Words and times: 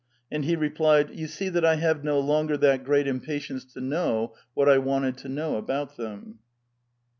And 0.31 0.45
he 0.45 0.55
replied, 0.55 1.11
"Yon 1.11 1.27
see 1.27 1.47
that 1.49 1.63
I 1.63 1.75
have 1.75 2.03
no 2.03 2.19
longer 2.19 2.57
that 2.57 2.83
great 2.83 3.05
impatience 3.05 3.63
to 3.73 3.81
know 3.81 4.33
what 4.55 4.67
I 4.67 4.79
wanted 4.79 5.15
to 5.17 5.29
know 5.29 5.57
about 5.57 5.95
them." 5.95 6.39